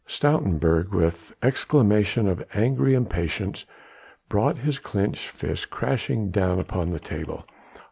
[0.07, 3.67] Stoutenburg with an exclamation of angry impatience
[4.29, 7.45] brought his clenched fist crashing down upon the table.